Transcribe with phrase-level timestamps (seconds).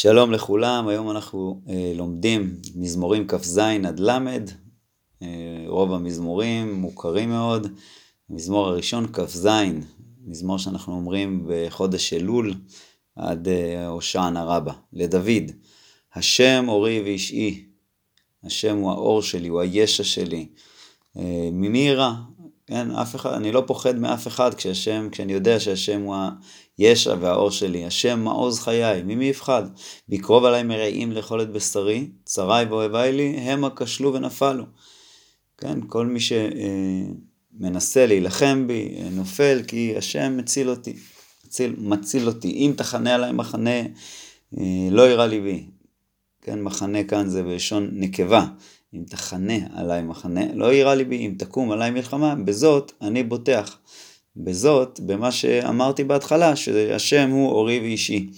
[0.00, 4.10] שלום לכולם, היום אנחנו אה, לומדים מזמורים כ"ז עד ל',
[5.22, 7.66] אה, רוב המזמורים מוכרים מאוד.
[8.30, 9.48] המזמור הראשון כ"ז,
[10.24, 12.54] מזמור שאנחנו אומרים בחודש אלול
[13.16, 15.52] עד אה, הושענא רבה, לדוד,
[16.14, 17.66] השם אורי ואישי,
[18.44, 20.48] השם הוא האור שלי, הוא הישע שלי.
[21.16, 22.12] אה, ממי יירא?
[22.68, 26.16] כן, אף אחד, אני לא פוחד מאף אחד כשהשם, כשאני יודע שהשם הוא
[26.78, 29.62] הישע והאור שלי, השם מעוז חיי, ממי יפחד?
[30.08, 34.64] בקרוב עליי מרעים לאכול את בשרי, צרי ואוהבי לי, המה כשלו ונפלו.
[35.58, 40.96] כן, כל מי שמנסה להילחם בי, נופל, כי השם מציל אותי,
[41.46, 42.50] מציל, מציל אותי.
[42.50, 43.80] אם תחנה עליי מחנה,
[44.58, 45.64] אה, לא יירא ליבי.
[46.42, 48.46] כן, מחנה כאן זה בלשון נקבה.
[48.94, 53.78] אם תחנה עליי מחנה, לא יירא ליבי, אם תקום עליי מלחמה, בזאת אני בוטח.
[54.36, 58.30] בזאת, במה שאמרתי בהתחלה, שהשם הוא אורי ואישי.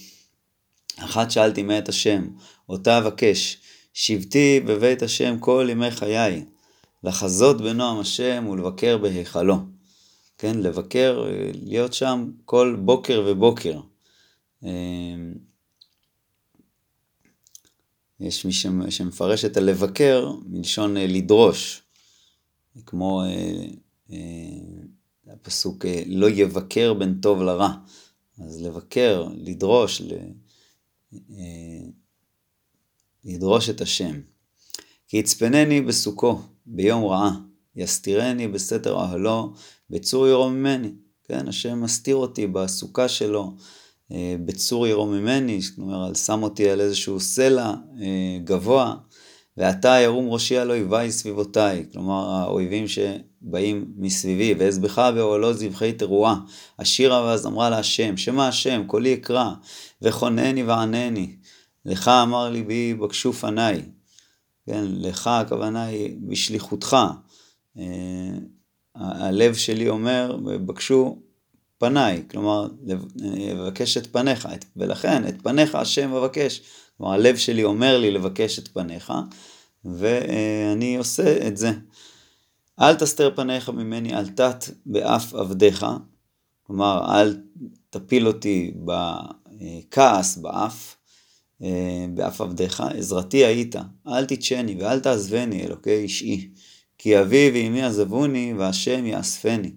[0.98, 2.28] אחת שאלתי מאת השם,
[2.68, 3.58] אותה אבקש,
[3.94, 6.44] שבתי בבית השם כל ימי חיי,
[7.04, 9.56] לחזות בנועם השם ולבקר בהיכלו.
[10.38, 11.24] כן, לבקר,
[11.62, 13.80] להיות שם כל בוקר ובוקר.
[18.20, 18.52] יש מי
[18.90, 21.82] שמפרש את הלבקר מלשון אה, לדרוש,
[22.86, 23.66] כמו אה,
[24.12, 27.72] אה, הפסוק לא יבקר בין טוב לרע.
[28.44, 30.02] אז לבקר, לדרוש,
[33.24, 34.20] לדרוש את השם.
[35.08, 37.40] כי יצפנני בסוכו ביום רעה,
[37.76, 39.52] יסתירני בסתר אוהלו,
[39.90, 40.90] בצור ירום ממני.
[41.24, 43.56] כן, השם מסתיר אותי בסוכה שלו,
[44.44, 48.94] בצור ירום ממני, זאת אומרת, שם אותי על איזשהו סלע אה, גבוה,
[49.56, 56.36] ועתה ירום ראשי על אויביי סביבותיי, כלומר האויבים שבאים מסביבי, ואזבחה באוהלו זבחי תרועה,
[56.78, 59.50] השירה והזמרה להשם, שמע השם, קולי אקרא,
[60.02, 61.36] וכונני וענני,
[61.84, 63.82] לך אמר ליבי בקשו פניי,
[64.66, 66.96] כן, לך הכוונה היא בשליחותך,
[67.78, 67.84] אה,
[68.94, 71.18] הלב שלי אומר, בקשו
[71.80, 72.68] פניי, כלומר,
[73.16, 76.62] לבקש את פניך, ולכן את פניך השם אבקש.
[76.96, 79.12] כלומר, הלב שלי אומר לי לבקש את פניך,
[79.84, 81.72] ואני עושה את זה.
[82.80, 85.86] אל תסתר פניך ממני, אל תת באף עבדיך,
[86.62, 87.40] כלומר, אל
[87.90, 90.96] תפיל אותי בכעס באף,
[92.14, 93.76] באף עבדיך, עזרתי היית,
[94.08, 96.50] אל תתשני ואל תעזבני, אלוקי אישי,
[96.98, 99.72] כי אבי ואמי עזבוני, והשם יאספני.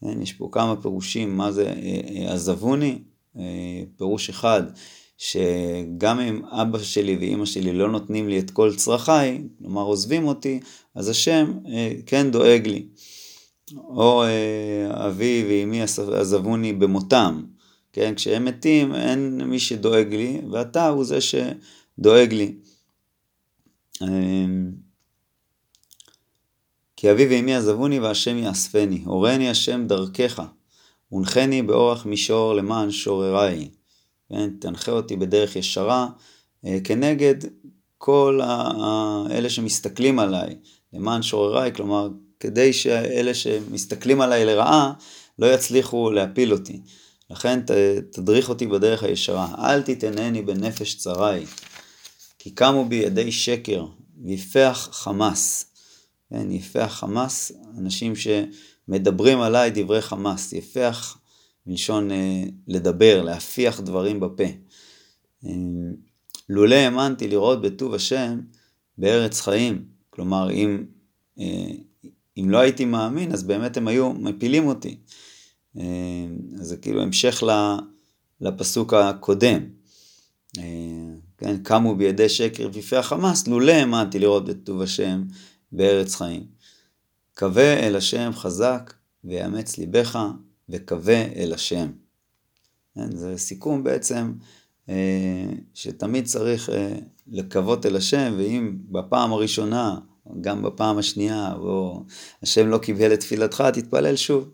[0.00, 2.98] כן, יש פה כמה פירושים מה זה אה, אה, עזבוני,
[3.36, 4.62] אה, פירוש אחד,
[5.18, 10.60] שגם אם אבא שלי ואימא שלי לא נותנים לי את כל צרכיי, כלומר עוזבים אותי,
[10.94, 11.52] אז השם
[12.06, 12.86] כן דואג לי.
[13.76, 14.24] או
[14.88, 17.44] אבי ואימי עזבוני במותם,
[17.92, 22.54] כן, כשהם מתים אין מי שדואג לי, ואתה הוא זה שדואג לי.
[27.00, 30.42] כי אבי ואמי עזבוני והשם יאספני, הורני השם דרכך,
[31.08, 33.68] הונחני באורח מישור למען שורריי.
[34.28, 36.08] כן, תנחה אותי בדרך ישרה
[36.66, 37.34] אה, כנגד
[37.98, 38.40] כל
[39.30, 40.56] אלה שמסתכלים עליי,
[40.92, 42.08] למען שורריי, כלומר,
[42.40, 44.92] כדי שאלה שמסתכלים עליי לרעה
[45.38, 46.80] לא יצליחו להפיל אותי.
[47.30, 47.60] לכן
[48.12, 51.44] תדריך אותי בדרך הישרה, אל תתנני בנפש צרי,
[52.38, 53.84] כי קמו בי ידי שקר,
[54.24, 55.69] ויפח חמס.
[56.30, 61.18] כן, יפה החמאס, אנשים שמדברים עליי דברי חמאס, יפח
[61.66, 64.44] מלשון אה, לדבר, להפיח דברים בפה.
[65.46, 65.52] אה,
[66.48, 68.40] לולא האמנתי לראות בטוב השם
[68.98, 70.84] בארץ חיים, כלומר אם,
[71.40, 71.70] אה,
[72.36, 74.96] אם לא הייתי מאמין אז באמת הם היו מפילים אותי.
[75.76, 76.26] אה,
[76.60, 77.42] אז זה כאילו המשך
[78.40, 79.62] לפסוק הקודם.
[80.58, 80.64] אה,
[81.38, 85.22] כן, קמו בידי שקר ויפי החמאס, לולא האמנתי לראות בטוב השם
[85.72, 86.46] בארץ חיים.
[87.34, 88.94] קווה אל השם חזק
[89.24, 90.18] ויאמץ ליבך
[90.68, 91.90] וקווה אל השם.
[92.94, 94.32] כן, זה סיכום בעצם
[94.88, 96.94] אה, שתמיד צריך אה,
[97.26, 99.98] לקוות אל השם, ואם בפעם הראשונה,
[100.40, 102.04] גם בפעם השנייה, או
[102.42, 104.50] השם לא קיבל את תפילתך, תתפלל שוב.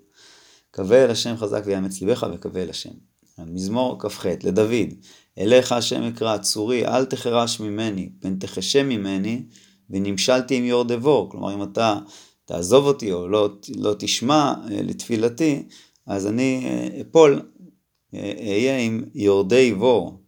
[0.71, 2.91] קווה אל השם חזק ויאמץ ליבך וקווה אל השם.
[3.39, 4.95] מזמור כ"ח לדוד,
[5.39, 9.43] אליך השם אקרא צורי אל תחרש ממני, פן תחשה ממני
[9.91, 11.99] ונמשלתי עם יור דבור, כלומר אם אתה
[12.45, 15.63] תעזוב אותי או לא, לא תשמע אה, לתפילתי,
[16.07, 17.43] אז אני אה, אפול,
[18.15, 20.23] אה, אהיה עם יורדי בור.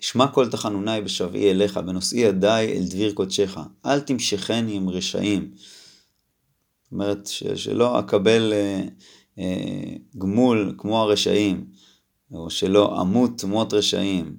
[0.00, 5.50] שמע כל תחנוני בשבעי אליך, בנושאי ידיי אל דביר קודשך, אל תמשכני עם רשעים.
[6.82, 8.52] זאת אומרת, שלא אקבל
[10.18, 11.66] גמול כמו הרשעים.
[12.32, 14.30] או שלא אמות מות רשעים, אה,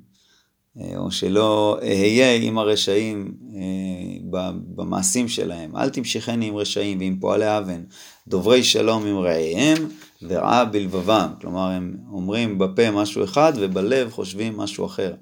[0.97, 5.75] או שלא אהיה עם הרשעים אה, במעשים שלהם.
[5.75, 7.83] אל תמשכני עם רשעים ועם פועלי אבן,
[8.27, 9.87] דוברי שלום עם רעיהם
[10.21, 11.29] ורעה בלבבם.
[11.41, 15.13] כלומר, הם אומרים בפה משהו אחד ובלב חושבים משהו אחר.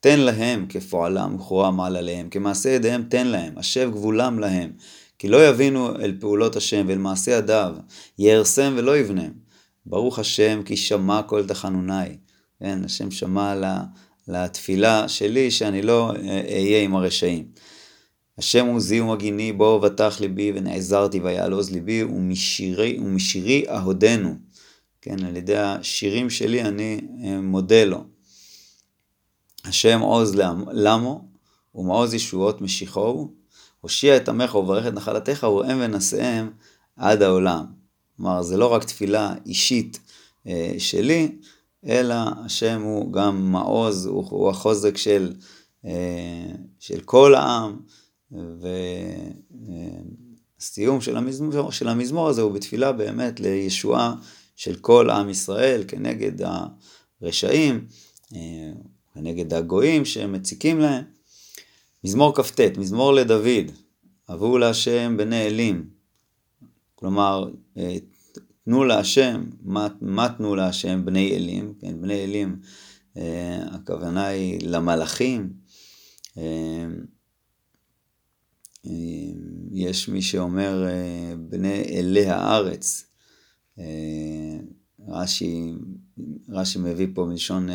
[0.00, 4.70] תן להם כפועלם וכרועם על עליהם, כמעשה ידיהם תן להם, השב גבולם להם.
[5.18, 7.74] כי לא יבינו אל פעולות השם ואל מעשי ידיו,
[8.18, 9.30] יהרסם ולא יבנם.
[9.86, 12.16] ברוך השם כי שמע כל תחנוני.
[12.60, 13.54] כן, השם שמע
[14.28, 17.44] לתפילה שלי שאני לא אה, אהיה עם הרשעים.
[18.38, 24.36] השם הוא זי ומגיני בו ובטח ליבי ונעזרתי ויעלוז ליבי ומשירי, ומשירי אהודנו.
[25.02, 28.04] כן, על ידי השירים שלי אני אה, מודה לו.
[29.64, 30.34] השם עוז
[30.72, 31.28] למו
[31.74, 33.28] ומעוז ישועות משיחו
[33.80, 36.50] הושיע את עמך וברך את נחלתך וראם ונשאיהם
[36.96, 37.64] עד העולם.
[38.16, 40.00] כלומר, זה לא רק תפילה אישית
[40.46, 41.28] אה, שלי,
[41.86, 42.14] אלא
[42.44, 45.32] השם הוא גם מעוז, הוא, הוא החוזק של,
[45.84, 47.80] אה, של כל העם,
[50.60, 54.14] והסיום של המזמור, של המזמור הזה הוא בתפילה באמת לישועה
[54.56, 56.32] של כל עם ישראל כנגד
[57.22, 57.86] הרשעים,
[58.34, 58.72] אה,
[59.14, 61.04] כנגד הגויים שהם מציקים להם.
[62.04, 63.72] מזמור כ"ט, מזמור לדוד,
[64.32, 65.90] אבו להשם בני אלים,
[66.94, 67.96] כלומר, אה,
[68.68, 71.04] תנו להשם, מה, מה תנו להשם?
[71.04, 72.60] בני אלים, כן, בני אלים,
[73.16, 75.52] אה, הכוונה היא למלאכים,
[76.38, 76.86] אה,
[79.72, 80.86] יש מי שאומר
[81.38, 83.04] בני אלי הארץ,
[85.08, 85.72] רש"י,
[86.48, 87.68] רש"י מביא פה מלשון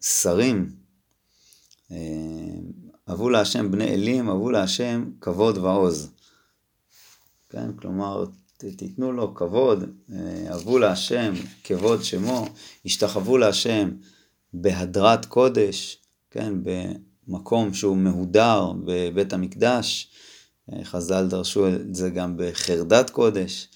[0.00, 0.68] שרים,
[3.08, 6.21] אבו להשם בני אלים, אבו להשם כבוד ועוז.
[7.52, 8.24] כן, כלומר,
[8.56, 9.84] תיתנו לו כבוד,
[10.54, 11.32] אבו להשם
[11.64, 12.46] כבוד שמו,
[12.84, 13.90] השתחוו להשם
[14.52, 15.98] בהדרת קודש,
[16.30, 16.54] כן,
[17.28, 20.08] במקום שהוא מהודר בבית המקדש,
[20.82, 23.68] חז"ל דרשו את זה גם בחרדת קודש.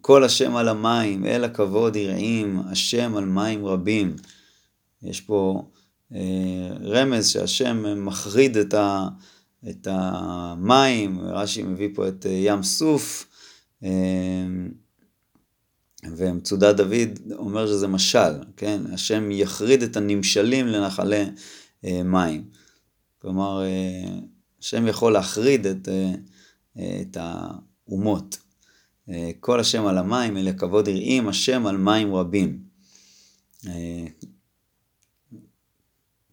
[0.00, 4.16] כל השם על המים, אל הכבוד ירעים, השם על מים רבים.
[5.02, 5.62] יש פה
[6.14, 9.08] אה, רמז שהשם מחריד את, ה,
[9.68, 13.26] את המים, רש"י מביא פה את אה, ים סוף,
[13.84, 13.90] אה,
[16.04, 18.82] ומצודת דוד אומר שזה משל, כן?
[18.92, 21.24] השם יחריד את הנמשלים לנחלי
[22.04, 22.44] מים.
[23.18, 23.62] כלומר,
[24.60, 25.88] השם יכול להחריד את,
[26.78, 28.38] את האומות.
[29.40, 32.58] כל השם על המים, אלה כבוד יראים, השם על מים רבים.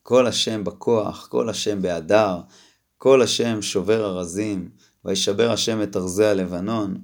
[0.03, 2.41] כל השם בכוח, כל השם בהדר,
[3.05, 4.69] כל השם שובר ארזים,
[5.05, 6.97] וישבר השם את ארזי הלבנון,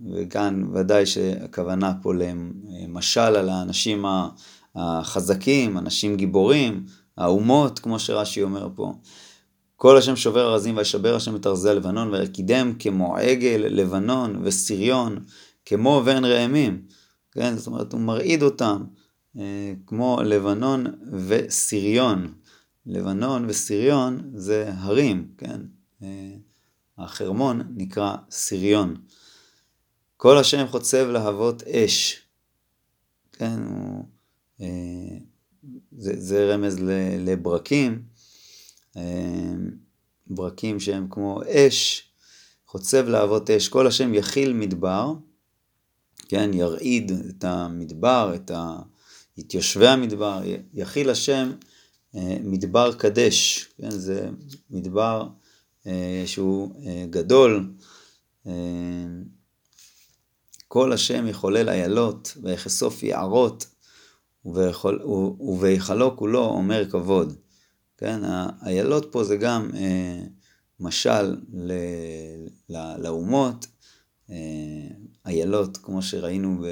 [0.00, 4.04] וכאן ודאי שהכוונה פה למשל על האנשים
[4.74, 8.92] החזקים, אנשים גיבורים, האומות, כמו שרש"י אומר פה.
[9.76, 15.24] כל השם שובר ארזים וישבר השם את ארזי הלבנון ויקידם כמו עגל לבנון וסריון
[15.64, 16.82] כמו בן ראמים.
[17.32, 18.84] כן, זאת אומרת הוא מרעיד אותם
[19.38, 20.86] אה, כמו לבנון
[21.26, 22.32] וסריון.
[22.86, 25.60] לבנון וסריון זה הרים, כן?
[26.02, 26.36] אה,
[26.98, 28.96] החרמון נקרא סריון.
[30.16, 32.22] כל השם חוצב להבות אש,
[33.32, 33.62] כן?
[33.62, 34.04] הוא,
[34.60, 35.18] אה,
[35.98, 36.76] זה, זה רמז
[37.18, 38.02] לברקים,
[40.26, 42.08] ברקים שהם כמו אש,
[42.66, 43.68] חוצב להבות אש.
[43.68, 45.14] כל השם יכיל מדבר,
[46.28, 46.50] כן?
[46.54, 48.78] ירעיד את המדבר, את ה...
[49.38, 50.42] את יושבי המדבר,
[50.74, 51.75] יכיל השם אה,
[52.44, 54.28] מדבר קדש, כן, זה
[54.70, 55.28] מדבר
[55.86, 57.72] אה, שהוא אה, גדול,
[60.68, 63.66] כל השם יחולל איילות ויחשוף יערות
[64.44, 67.36] ובהיכלו כולו אומר כבוד.
[67.98, 69.70] כן, האיילות פה זה גם
[70.80, 71.36] משל
[72.98, 73.66] לאומות,
[75.26, 76.64] איילות כמו שראינו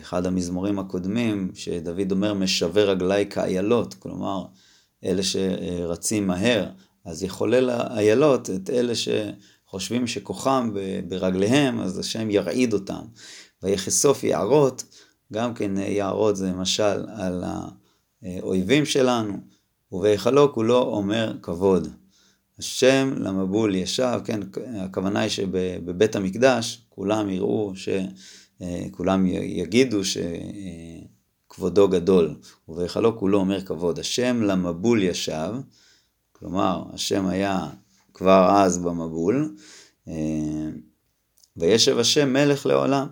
[0.00, 4.44] אחד המזמורים הקודמים, שדוד אומר משווה רגלי כאיילות, כלומר,
[5.04, 6.68] אלה שרצים מהר,
[7.04, 10.70] אז יחולל איילות את אלה שחושבים שכוחם
[11.08, 13.02] ברגליהם, אז השם ירעיד אותם.
[13.62, 14.84] ויחשוף יערות,
[15.32, 17.44] גם כן יערות זה משל על
[18.22, 19.36] האויבים שלנו,
[19.92, 21.88] ובהיכלו כולו אומר כבוד.
[22.58, 24.40] השם למבול ישב, כן,
[24.80, 27.88] הכוונה היא שבבית המקדש כולם יראו ש...
[28.62, 30.00] אה, כולם יגידו
[31.48, 32.34] שכבודו גדול,
[32.68, 33.98] ובהיכלו כולו אומר כבוד.
[33.98, 35.54] השם למבול ישב,
[36.32, 37.68] כלומר, השם היה
[38.14, 39.56] כבר אז במבול,
[40.08, 40.14] אה,
[41.56, 43.06] וישב השם מלך לעולם.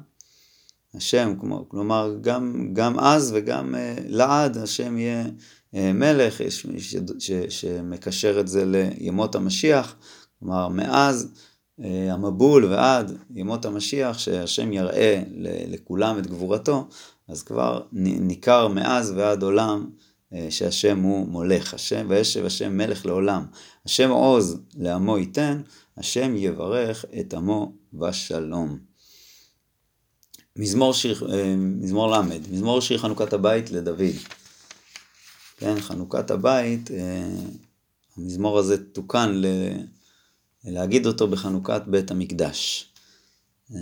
[0.94, 1.34] השם,
[1.68, 3.74] כלומר גם, גם אז וגם
[4.06, 5.24] לעד השם יהיה
[5.72, 6.78] מלך, יש מי
[7.48, 9.96] שמקשר את זה לימות המשיח,
[10.38, 11.32] כלומר מאז
[11.82, 15.22] המבול ועד ימות המשיח, שהשם יראה
[15.68, 16.88] לכולם את גבורתו,
[17.28, 19.90] אז כבר ניכר מאז ועד עולם
[20.50, 23.46] שהשם הוא מולך, השם וישב השם מלך לעולם,
[23.86, 25.62] השם עוז לעמו ייתן,
[25.96, 28.78] השם יברך את עמו בשלום.
[30.56, 34.14] מזמור, שיר, אה, מזמור ל', מזמור שיר חנוכת הבית לדוד.
[35.56, 37.26] כן, חנוכת הבית, אה,
[38.16, 39.46] המזמור הזה תוקן ל...
[40.64, 42.90] להגיד אותו בחנוכת בית המקדש.
[43.74, 43.80] אה,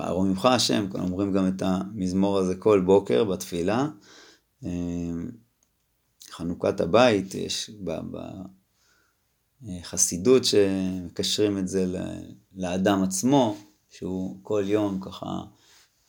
[0.00, 3.88] ארוממך השם, אומרים גם את המזמור הזה כל בוקר בתפילה.
[6.30, 7.70] חנוכת הבית, יש
[9.62, 11.86] בחסידות שמקשרים את זה
[12.56, 13.56] לאדם עצמו,
[13.90, 15.40] שהוא כל יום ככה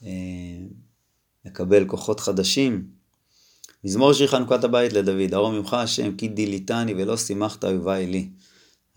[0.04, 2.88] אה, כוחות חדשים.
[3.84, 8.30] מזמור שיר חנוכת הבית לדוד, ארום ממך השם כי דיליתני ולא שימחת אויבי לי.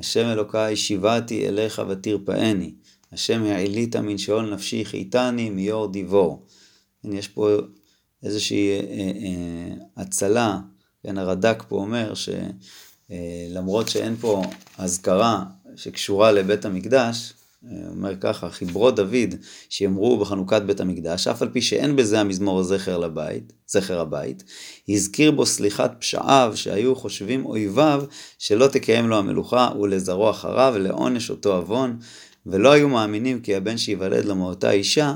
[0.01, 2.75] השם אלוקיי שיבעתי אליך ותרפאני.
[3.13, 6.47] השם העילית מן שאול נפשי חייתני מיור דיבור.
[7.03, 7.49] כן, יש פה
[8.23, 10.59] איזושהי אה, אה, הצלה,
[11.03, 12.13] כן, הרד"ק פה אומר
[13.09, 14.43] שלמרות שאין פה
[14.79, 15.45] אזכרה
[15.77, 17.33] שקשורה לבית המקדש,
[17.91, 19.35] אומר ככה, חיברו דוד
[19.69, 24.45] שיאמרו בחנוכת בית המקדש, אף על פי שאין בזה המזמור זכר לבית, זכר הבית,
[24.89, 28.05] הזכיר בו סליחת פשעיו שהיו חושבים אויביו
[28.39, 31.99] שלא תקיים לו המלוכה ולזרוע אחריו ולעונש אותו עוון,
[32.47, 35.15] ולא היו מאמינים כי הבן שייוולד לו מאותה אישה,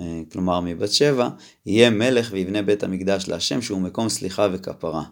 [0.00, 1.28] אה, כלומר מבת שבע,
[1.66, 5.02] יהיה מלך ויבנה בית המקדש להשם שהוא מקום סליחה וכפרה.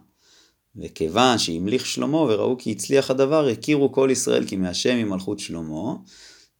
[0.76, 5.94] וכיוון שהמליך שלמה וראו כי הצליח הדבר, הכירו כל ישראל כי מהשם היא מלכות שלמה,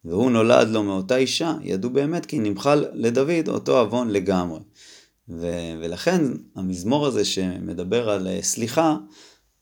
[0.05, 4.59] והוא נולד לו מאותה אישה, ידעו באמת כי נמחל לדוד אותו עוון לגמרי.
[5.29, 6.21] ו- ולכן
[6.55, 8.97] המזמור הזה שמדבר על אה, סליחה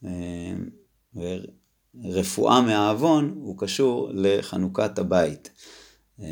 [0.05, 0.53] אה,
[2.03, 5.49] ורפואה מהעוון, הוא קשור לחנוכת הבית.
[6.21, 6.27] אה,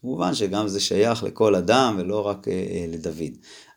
[0.00, 2.46] כמובן שגם זה שייך לכל אדם ולא רק
[2.88, 3.32] לדוד.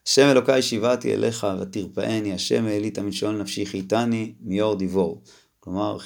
[0.08, 5.22] השם אלוקיי שיבעתי אליך ותרפאני, השם העלית משאול נפשי חייתני מיור דיבור.
[5.60, 5.98] כלומר,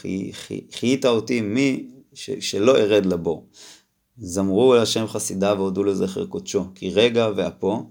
[0.72, 1.42] חיית אותי
[2.20, 3.48] ש, שלא ארד לבור.
[4.18, 7.90] זמרו אל השם חסידיו והודו לזכר קודשו, כי רגע ואפו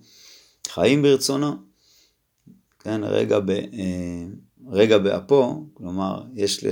[0.69, 1.53] חיים ברצונו.
[2.79, 4.27] כן, רגע, ב, אה,
[4.71, 6.65] רגע באפו, כלומר, יש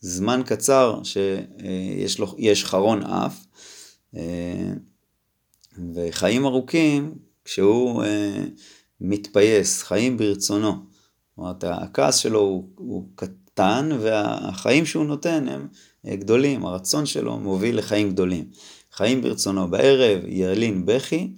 [0.00, 3.46] זמן קצר שיש לו, יש חרון אף,
[4.16, 4.72] אה,
[5.94, 8.44] וחיים ארוכים כשהוא אה,
[9.00, 10.70] מתפייס, חיים ברצונו.
[10.70, 13.08] זאת אומרת, הכעס שלו הוא, הוא
[13.58, 15.66] קטן והחיים שהוא נותן הם
[16.06, 18.44] אה, גדולים, הרצון שלו מוביל לחיים גדולים.
[18.92, 21.32] חיים ברצונו, בערב ילין בכי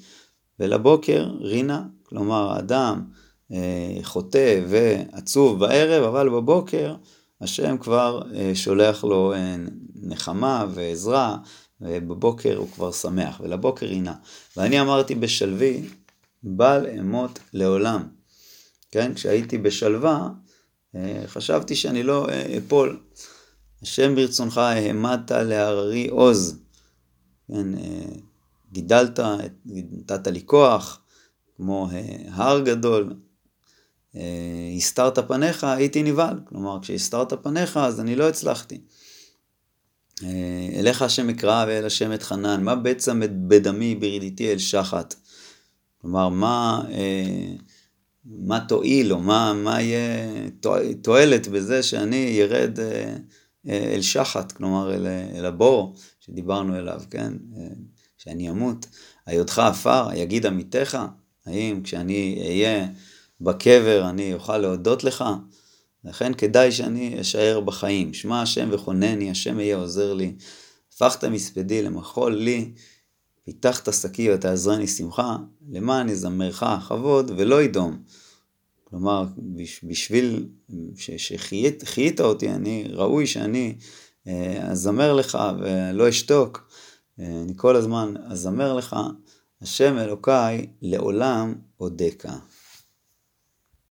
[0.59, 3.05] ולבוקר רינה, כלומר האדם
[3.53, 6.95] אה, חוטא ועצוב בערב, אבל בבוקר
[7.41, 9.35] השם כבר אה, שולח לו
[9.95, 11.37] נחמה ועזרה,
[11.81, 14.15] ובבוקר הוא כבר שמח, ולבוקר רינה.
[14.57, 15.83] ואני אמרתי בשלוי,
[16.43, 18.03] בל אמות לעולם.
[18.91, 20.29] כן, כשהייתי בשלווה,
[21.27, 22.27] חשבת שאני לא
[22.59, 23.01] אפול.
[23.83, 26.59] השם ברצונך העמדת להררי עוז.
[27.49, 28.05] כן, אה,
[28.73, 29.21] גידלת,
[29.67, 31.01] נתת לי כוח,
[31.57, 33.15] כמו אה, הר גדול.
[34.17, 36.41] אה, הסתרת פניך, הייתי נבהל.
[36.45, 38.81] כלומר, כשהסתרת פניך, אז אני לא הצלחתי.
[40.75, 43.13] אליך השם אקרא ואל השם אתחנן, מה בצע
[43.49, 45.15] בדמי ברדיתי אל שחת?
[46.01, 46.83] כלומר, מה,
[48.25, 50.29] מה תועיל, או מה, מה יהיה
[51.03, 57.33] תועלת בזה שאני ירד אה, אל שחת, כלומר אל, אל הבור שדיברנו אליו, כן?
[57.57, 57.67] אה,
[58.19, 58.87] שאני אמות.
[59.27, 60.99] היותך עפר, יגיד עמיתך,
[61.47, 62.89] האם כשאני אהיה
[63.41, 65.25] בקבר אני אוכל להודות לך?
[66.05, 68.15] לכן כדאי שאני אשאר בחיים.
[68.15, 70.35] שמע השם וכונני, השם יהיה עוזר לי.
[70.95, 72.73] הפכת מספדי למחול לי,
[73.45, 75.37] פיתחת שקי ותעזרני שמחה,
[75.71, 78.03] למען יזמרך כבוד ולא ידום.
[78.85, 79.25] כלומר,
[79.83, 80.49] בשביל
[80.99, 83.75] שחיית אותי, אני, ראוי שאני
[84.27, 86.71] אה, אזמר לך ולא אשתוק.
[87.21, 88.97] אה, אני כל הזמן אזמר לך,
[89.63, 92.33] השם אלוקיי לעולם אודקה.